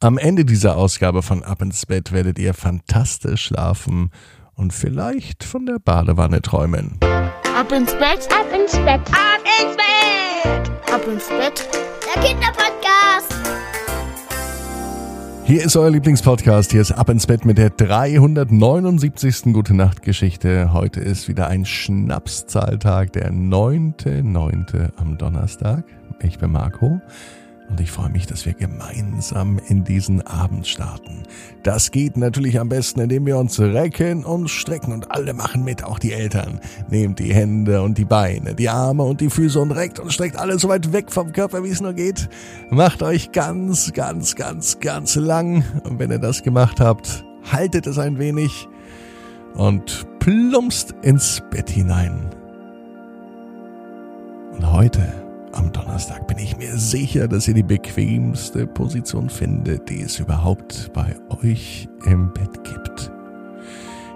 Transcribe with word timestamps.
Am 0.00 0.16
Ende 0.16 0.44
dieser 0.44 0.76
Ausgabe 0.76 1.22
von 1.22 1.42
Ab 1.42 1.60
ins 1.60 1.84
Bett 1.84 2.12
werdet 2.12 2.38
ihr 2.38 2.54
fantastisch 2.54 3.46
schlafen 3.46 4.10
und 4.54 4.72
vielleicht 4.72 5.42
von 5.42 5.66
der 5.66 5.80
Badewanne 5.80 6.40
träumen. 6.40 6.98
Ab 7.02 7.72
ins 7.72 7.90
Bett, 7.94 8.28
Ab 8.30 8.46
ins 8.54 8.76
Bett. 8.76 9.00
ab 9.10 9.42
ins 9.60 9.76
Bett, 9.76 10.70
ab 10.94 11.02
ins 11.08 11.26
Bett. 11.28 11.68
Der 12.14 12.22
Kinderpodcast. 12.22 13.34
Hier 15.46 15.64
ist 15.64 15.76
euer 15.76 15.90
Lieblingspodcast. 15.90 16.70
Hier 16.70 16.82
ist 16.82 16.92
Ab 16.92 17.08
ins 17.08 17.26
Bett 17.26 17.44
mit 17.44 17.58
der 17.58 17.70
379. 17.70 19.52
Gute 19.52 19.74
Nacht 19.74 20.02
Geschichte. 20.02 20.72
Heute 20.72 21.00
ist 21.00 21.26
wieder 21.26 21.48
ein 21.48 21.64
Schnapszahltag, 21.64 23.12
der 23.14 23.32
9.9. 23.32 24.92
am 24.96 25.18
Donnerstag. 25.18 25.82
Ich 26.20 26.38
bin 26.38 26.52
Marco. 26.52 27.00
Und 27.68 27.80
ich 27.80 27.90
freue 27.90 28.08
mich, 28.08 28.26
dass 28.26 28.46
wir 28.46 28.54
gemeinsam 28.54 29.60
in 29.68 29.84
diesen 29.84 30.26
Abend 30.26 30.66
starten. 30.66 31.24
Das 31.62 31.90
geht 31.90 32.16
natürlich 32.16 32.58
am 32.58 32.70
besten, 32.70 33.00
indem 33.00 33.26
wir 33.26 33.36
uns 33.36 33.60
recken 33.60 34.24
und 34.24 34.48
strecken 34.48 34.92
und 34.92 35.10
alle 35.10 35.34
machen 35.34 35.64
mit, 35.64 35.84
auch 35.84 35.98
die 35.98 36.12
Eltern. 36.12 36.60
Nehmt 36.88 37.18
die 37.18 37.34
Hände 37.34 37.82
und 37.82 37.98
die 37.98 38.06
Beine, 38.06 38.54
die 38.54 38.70
Arme 38.70 39.02
und 39.02 39.20
die 39.20 39.28
Füße 39.28 39.60
und 39.60 39.72
reckt 39.72 39.98
und 39.98 40.12
streckt 40.12 40.38
alles 40.38 40.62
so 40.62 40.68
weit 40.68 40.92
weg 40.92 41.12
vom 41.12 41.32
Körper, 41.32 41.62
wie 41.62 41.68
es 41.68 41.82
nur 41.82 41.92
geht. 41.92 42.30
Macht 42.70 43.02
euch 43.02 43.32
ganz, 43.32 43.92
ganz, 43.92 44.34
ganz, 44.34 44.80
ganz 44.80 45.16
lang. 45.16 45.62
Und 45.84 45.98
wenn 45.98 46.10
ihr 46.10 46.18
das 46.18 46.42
gemacht 46.42 46.80
habt, 46.80 47.24
haltet 47.52 47.86
es 47.86 47.98
ein 47.98 48.18
wenig 48.18 48.66
und 49.54 50.06
plumpst 50.20 50.94
ins 51.02 51.42
Bett 51.50 51.68
hinein. 51.68 52.30
Und 54.52 54.72
heute 54.72 55.27
am 55.58 55.72
Donnerstag 55.72 56.28
bin 56.28 56.38
ich 56.38 56.56
mir 56.56 56.78
sicher, 56.78 57.26
dass 57.26 57.48
ihr 57.48 57.54
die 57.54 57.64
bequemste 57.64 58.66
Position 58.66 59.28
findet, 59.28 59.88
die 59.90 60.02
es 60.02 60.20
überhaupt 60.20 60.92
bei 60.94 61.16
euch 61.42 61.88
im 62.04 62.32
Bett 62.32 62.62
gibt. 62.62 63.10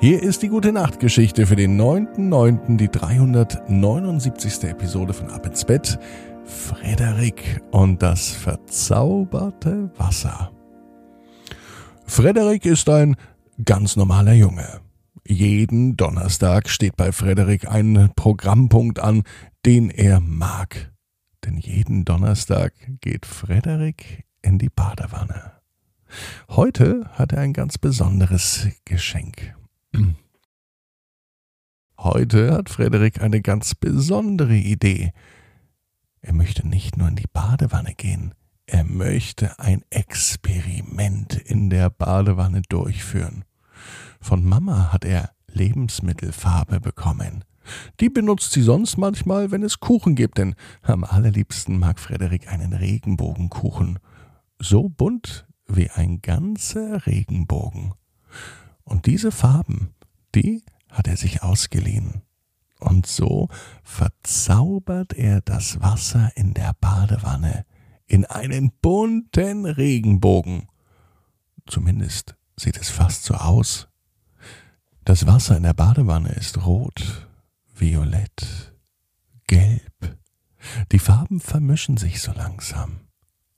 Hier 0.00 0.20
ist 0.20 0.42
die 0.42 0.48
gute 0.48 0.72
Nachtgeschichte 0.72 1.46
für 1.46 1.54
den 1.54 1.80
9.9., 1.80 2.76
die 2.76 2.88
379. 2.88 4.64
Episode 4.64 5.12
von 5.12 5.30
Ab 5.30 5.46
ins 5.46 5.64
Bett. 5.64 5.98
Frederik 6.44 7.62
und 7.70 8.02
das 8.02 8.30
verzauberte 8.30 9.90
Wasser. 9.96 10.50
Frederik 12.04 12.64
ist 12.66 12.88
ein 12.88 13.14
ganz 13.64 13.94
normaler 13.94 14.32
Junge. 14.32 14.80
Jeden 15.24 15.96
Donnerstag 15.96 16.68
steht 16.68 16.96
bei 16.96 17.12
Frederik 17.12 17.70
ein 17.70 18.10
Programmpunkt 18.16 18.98
an, 18.98 19.22
den 19.64 19.90
er 19.90 20.18
mag. 20.20 20.90
Denn 21.44 21.58
jeden 21.58 22.04
Donnerstag 22.04 22.72
geht 23.00 23.26
Frederik 23.26 24.24
in 24.42 24.58
die 24.58 24.68
Badewanne. 24.68 25.52
Heute 26.48 27.08
hat 27.12 27.32
er 27.32 27.40
ein 27.40 27.52
ganz 27.52 27.78
besonderes 27.78 28.68
Geschenk. 28.84 29.54
Heute 31.98 32.52
hat 32.54 32.68
Frederik 32.68 33.20
eine 33.20 33.42
ganz 33.42 33.74
besondere 33.74 34.54
Idee. 34.54 35.12
Er 36.20 36.32
möchte 36.32 36.66
nicht 36.66 36.96
nur 36.96 37.08
in 37.08 37.16
die 37.16 37.26
Badewanne 37.32 37.94
gehen, 37.94 38.34
er 38.66 38.84
möchte 38.84 39.58
ein 39.58 39.82
Experiment 39.88 41.34
in 41.34 41.70
der 41.70 41.88
Badewanne 41.88 42.60
durchführen. 42.68 43.44
Von 44.20 44.44
Mama 44.44 44.92
hat 44.92 45.06
er 45.06 45.30
Lebensmittelfarbe 45.46 46.78
bekommen. 46.78 47.44
Die 48.00 48.08
benutzt 48.08 48.52
sie 48.52 48.62
sonst 48.62 48.96
manchmal, 48.96 49.50
wenn 49.50 49.62
es 49.62 49.80
Kuchen 49.80 50.14
gibt, 50.14 50.38
denn 50.38 50.54
am 50.82 51.04
allerliebsten 51.04 51.78
mag 51.78 51.98
Frederik 51.98 52.48
einen 52.52 52.72
Regenbogenkuchen. 52.72 53.98
So 54.58 54.88
bunt 54.88 55.46
wie 55.66 55.90
ein 55.90 56.20
ganzer 56.20 57.06
Regenbogen. 57.06 57.94
Und 58.84 59.06
diese 59.06 59.30
Farben, 59.30 59.94
die 60.34 60.62
hat 60.90 61.08
er 61.08 61.16
sich 61.16 61.42
ausgeliehen. 61.42 62.22
Und 62.80 63.06
so 63.06 63.48
verzaubert 63.82 65.12
er 65.12 65.40
das 65.40 65.80
Wasser 65.80 66.30
in 66.36 66.54
der 66.54 66.74
Badewanne 66.80 67.64
in 68.06 68.24
einen 68.24 68.72
bunten 68.80 69.66
Regenbogen. 69.66 70.68
Zumindest 71.66 72.36
sieht 72.56 72.78
es 72.78 72.88
fast 72.88 73.24
so 73.24 73.34
aus. 73.34 73.88
Das 75.04 75.26
Wasser 75.26 75.56
in 75.56 75.62
der 75.62 75.74
Badewanne 75.74 76.30
ist 76.30 76.64
rot, 76.66 77.27
violett, 77.80 78.74
gelb. 79.46 80.18
Die 80.92 80.98
Farben 80.98 81.40
vermischen 81.40 81.96
sich 81.96 82.20
so 82.20 82.32
langsam. 82.32 83.00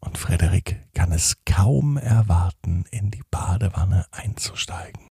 Und 0.00 0.18
Frederik 0.18 0.86
kann 0.94 1.12
es 1.12 1.44
kaum 1.44 1.96
erwarten, 1.96 2.84
in 2.90 3.10
die 3.10 3.22
Badewanne 3.30 4.06
einzusteigen. 4.12 5.08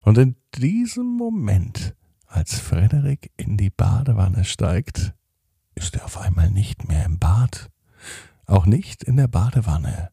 Und 0.00 0.18
in 0.18 0.36
diesem 0.54 1.06
Moment, 1.06 1.94
als 2.26 2.58
Frederik 2.58 3.30
in 3.36 3.56
die 3.56 3.70
Badewanne 3.70 4.44
steigt, 4.44 5.14
ist 5.74 5.96
er 5.96 6.04
auf 6.04 6.18
einmal 6.18 6.50
nicht 6.50 6.88
mehr 6.88 7.04
im 7.04 7.18
Bad, 7.18 7.70
auch 8.46 8.66
nicht 8.66 9.02
in 9.04 9.16
der 9.16 9.28
Badewanne, 9.28 10.10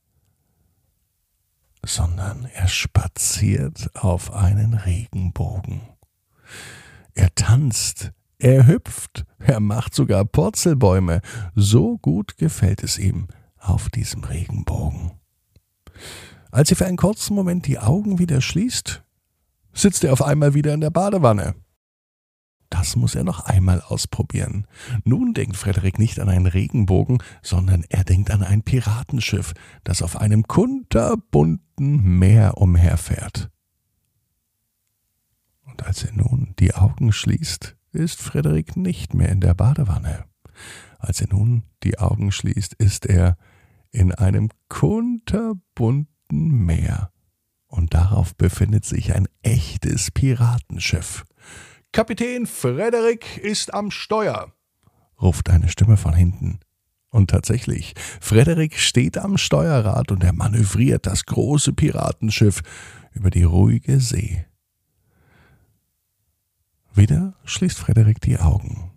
sondern 1.84 2.46
er 2.46 2.68
spaziert 2.68 3.96
auf 3.96 4.34
einen 4.34 4.74
Regenbogen. 4.74 5.82
Er 7.16 7.34
tanzt, 7.34 8.12
er 8.38 8.68
hüpft, 8.68 9.26
er 9.40 9.60
macht 9.60 9.96
sogar 9.96 10.26
Purzelbäume. 10.26 11.22
So 11.56 11.98
gut 11.98 12.38
gefällt 12.38 12.84
es 12.84 13.00
ihm 13.00 13.28
auf 13.58 13.90
diesem 13.90 14.24
Regenbogen. 14.24 15.14
Als 16.52 16.70
er 16.70 16.78
für 16.78 16.86
einen 16.86 16.98
kurzen 16.98 17.36
Moment 17.36 17.68
die 17.68 17.80
Augen 17.80 18.20
wieder 18.20 18.42
schließt, 18.42 19.04
sitzt 19.74 20.04
er 20.04 20.14
auf 20.14 20.22
einmal 20.22 20.54
wieder 20.54 20.74
in 20.74 20.82
der 20.82 20.90
Badewanne. 20.90 21.56
Das 22.70 22.96
muss 22.96 23.16
er 23.16 23.24
noch 23.24 23.46
einmal 23.46 23.82
ausprobieren. 23.82 24.68
Nun 25.04 25.34
denkt 25.34 25.56
Frederik 25.56 25.98
nicht 25.98 26.20
an 26.20 26.30
einen 26.30 26.48
Regenbogen, 26.48 27.24
sondern 27.42 27.86
er 27.90 28.04
denkt 28.04 28.32
an 28.32 28.44
ein 28.44 28.64
Piratenschiff, 28.64 29.54
das 29.84 30.02
auf 30.02 30.18
einem 30.18 30.44
kunterbunten 30.44 32.20
Meer 32.20 32.58
umherfährt. 32.58 33.50
Und 35.76 35.86
als 35.88 36.06
er 36.06 36.14
nun 36.14 36.54
die 36.58 36.74
Augen 36.74 37.12
schließt, 37.12 37.76
ist 37.92 38.22
Frederik 38.22 38.78
nicht 38.78 39.14
mehr 39.14 39.28
in 39.28 39.42
der 39.42 39.54
Badewanne. 39.54 40.24
Als 41.00 41.20
er 41.20 41.28
nun 41.28 41.64
die 41.84 42.00
Augen 42.00 42.32
schließt, 42.32 42.76
ist 42.76 43.06
er 43.06 43.36
in 43.92 44.14
einem 44.14 44.52
kunterbunten 44.70 46.08
Meer. 46.30 47.12
Und 47.68 47.94
darauf 47.94 48.38
befindet 48.38 48.86
sich 48.86 49.14
ein 49.14 49.28
echtes 49.42 50.12
Piratenschiff. 50.12 51.26
Kapitän 51.92 52.46
Frederik 52.46 53.38
ist 53.38 53.74
am 53.74 53.92
Steuer, 53.92 54.54
ruft 55.22 55.50
eine 55.50 55.68
Stimme 55.68 55.98
von 55.98 56.14
hinten. 56.14 56.62
Und 57.10 57.32
tatsächlich, 57.32 57.96
Frederik 58.22 58.80
steht 58.80 59.18
am 59.18 59.38
Steuerrad 59.38 60.14
und 60.14 60.24
er 60.24 60.32
manövriert 60.32 61.06
das 61.06 61.26
große 61.26 61.74
Piratenschiff 61.74 62.62
über 63.12 63.30
die 63.30 63.44
ruhige 63.44 64.00
See. 64.00 64.46
Wieder 66.96 67.34
schließt 67.44 67.78
Frederik 67.78 68.22
die 68.22 68.40
Augen. 68.40 68.92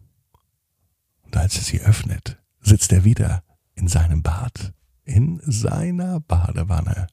Und 1.25 1.37
als 1.37 1.57
er 1.57 1.65
sie 1.65 1.81
öffnet, 1.81 2.39
sitzt 2.61 2.93
er 2.93 3.03
wieder 3.03 3.43
in 3.75 3.89
seinem 3.89 4.23
Bad, 4.23 4.73
in 5.05 5.41
seiner 5.45 6.21
Badewanne. 6.21 7.09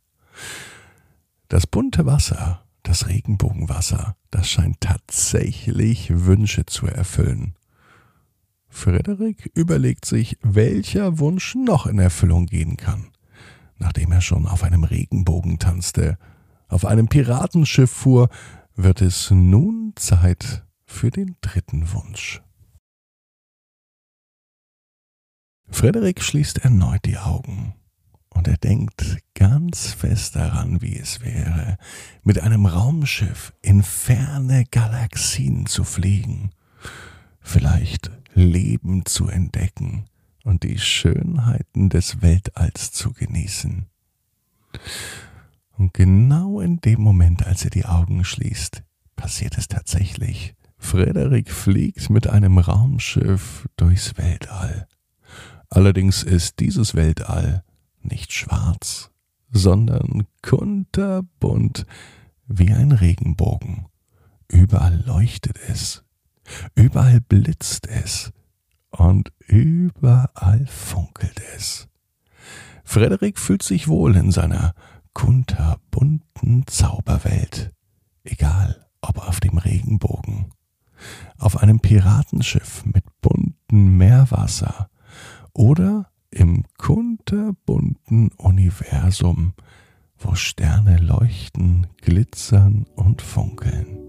Das 1.47 1.65
bunte 1.65 2.05
Wasser, 2.05 2.63
das 2.83 3.07
Regenbogenwasser, 3.07 4.15
das 4.29 4.47
scheint 4.47 4.79
tatsächlich 4.79 6.11
Wünsche 6.13 6.67
zu 6.67 6.85
erfüllen. 6.85 7.55
Frederik 8.67 9.49
überlegt 9.55 10.05
sich, 10.05 10.37
welcher 10.43 11.17
Wunsch 11.17 11.55
noch 11.55 11.87
in 11.87 11.97
Erfüllung 11.97 12.45
gehen 12.45 12.77
kann. 12.77 13.07
Nachdem 13.77 14.11
er 14.11 14.21
schon 14.21 14.45
auf 14.45 14.63
einem 14.63 14.83
Regenbogen 14.83 15.57
tanzte, 15.57 16.19
auf 16.67 16.85
einem 16.85 17.07
Piratenschiff 17.07 17.89
fuhr, 17.89 18.29
wird 18.75 19.01
es 19.01 19.31
nun 19.31 19.93
Zeit 19.95 20.64
für 20.95 21.11
den 21.11 21.35
dritten 21.41 21.91
Wunsch. 21.91 22.41
Frederik 25.67 26.21
schließt 26.21 26.59
erneut 26.59 27.03
die 27.03 27.17
Augen 27.17 27.75
und 28.29 28.47
er 28.47 28.55
denkt 28.55 29.17
ganz 29.33 29.91
fest 29.91 30.37
daran, 30.37 30.81
wie 30.81 30.97
es 30.97 31.19
wäre, 31.19 31.77
mit 32.23 32.39
einem 32.39 32.65
Raumschiff 32.65 33.53
in 33.61 33.83
ferne 33.83 34.63
Galaxien 34.71 35.65
zu 35.65 35.83
fliegen, 35.83 36.51
vielleicht 37.41 38.09
Leben 38.33 39.05
zu 39.05 39.27
entdecken 39.27 40.05
und 40.45 40.63
die 40.63 40.79
Schönheiten 40.79 41.89
des 41.89 42.21
Weltalls 42.21 42.93
zu 42.93 43.11
genießen. 43.11 43.85
Und 45.77 45.93
genau 45.93 46.61
in 46.61 46.79
dem 46.79 47.01
Moment, 47.01 47.45
als 47.45 47.65
er 47.65 47.69
die 47.69 47.85
Augen 47.85 48.23
schließt, 48.23 48.81
passiert 49.17 49.57
es 49.57 49.67
tatsächlich. 49.67 50.55
Frederik 50.77 51.51
fliegt 51.51 52.09
mit 52.09 52.27
einem 52.27 52.57
Raumschiff 52.57 53.67
durchs 53.77 54.17
Weltall. 54.17 54.87
Allerdings 55.69 56.23
ist 56.23 56.59
dieses 56.59 56.95
Weltall 56.95 57.63
nicht 58.01 58.33
schwarz, 58.33 59.11
sondern 59.51 60.27
kunterbunt 60.41 61.85
wie 62.47 62.71
ein 62.71 62.91
Regenbogen. 62.91 63.87
Überall 64.47 65.03
leuchtet 65.05 65.57
es, 65.67 66.03
überall 66.75 67.19
blitzt 67.21 67.87
es 67.87 68.31
und 68.91 69.31
überall 69.47 70.65
funkelt 70.67 71.41
es. 71.55 71.87
Frederik 72.83 73.39
fühlt 73.39 73.63
sich 73.63 73.87
wohl 73.87 74.15
in 74.15 74.31
seiner 74.31 74.75
kunterbunten 75.13 76.67
Zauberwelt, 76.67 77.73
egal 78.23 78.85
ob 79.01 79.17
auf 79.27 79.39
dem 79.39 79.57
Regenbogen, 79.57 80.51
auf 81.45 81.61
einem 81.61 81.79
Piratenschiff 81.79 82.83
mit 82.85 83.03
buntem 83.21 83.97
Meerwasser 83.97 84.89
oder 85.53 86.09
im 86.31 86.63
kunterbunten 86.79 88.31
Universum, 88.37 89.53
wo 90.17 90.33
Sterne 90.33 90.97
leuchten, 90.97 91.85
glitzern 92.01 92.87
und 92.95 93.21
funkeln. 93.21 93.99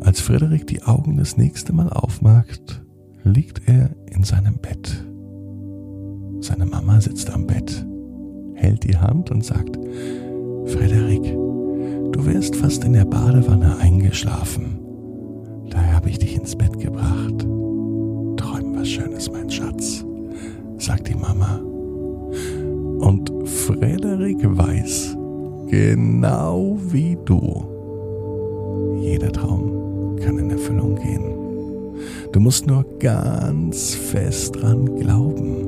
Als 0.00 0.20
Frederik 0.20 0.66
die 0.66 0.82
Augen 0.82 1.18
das 1.18 1.36
nächste 1.36 1.72
Mal 1.72 1.88
aufmacht, 1.88 2.82
liegt 3.22 3.68
er 3.68 3.94
in 4.10 4.24
seinem 4.24 4.58
Bett. 4.58 5.06
Seine 6.40 6.66
Mama 6.66 7.00
sitzt 7.00 7.30
am 7.30 7.46
Bett, 7.46 7.86
hält 8.56 8.82
die 8.82 8.96
Hand 8.96 9.30
und 9.30 9.44
sagt, 9.44 9.76
Frederik, 10.66 11.22
du 11.22 12.26
wärst 12.26 12.56
fast 12.56 12.82
in 12.82 12.94
der 12.94 13.04
Badewanne 13.04 13.76
eingeschlafen. 13.76 14.83
Habe 16.04 16.10
ich 16.10 16.18
dich 16.18 16.36
ins 16.36 16.54
Bett 16.54 16.78
gebracht. 16.78 17.46
Träum 18.36 18.76
was 18.76 18.86
Schönes, 18.86 19.32
mein 19.32 19.48
Schatz, 19.48 20.04
sagt 20.76 21.08
die 21.08 21.14
Mama. 21.14 21.62
Und 22.98 23.32
Frederik 23.48 24.36
weiß, 24.42 25.16
genau 25.70 26.76
wie 26.90 27.16
du, 27.24 27.64
jeder 29.00 29.32
Traum 29.32 30.16
kann 30.22 30.36
in 30.36 30.50
Erfüllung 30.50 30.96
gehen. 30.96 31.94
Du 32.32 32.40
musst 32.40 32.66
nur 32.66 32.84
ganz 32.98 33.94
fest 33.94 34.56
dran 34.60 34.84
glauben. 34.96 35.64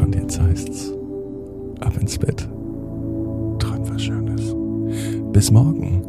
Und 0.00 0.14
jetzt 0.14 0.40
heißt's, 0.40 0.92
ab 1.80 1.94
ins 2.00 2.16
Bett. 2.16 2.48
Träum 3.58 3.90
was 3.90 4.02
Schönes. 4.02 4.54
Bis 5.32 5.50
morgen 5.50 6.03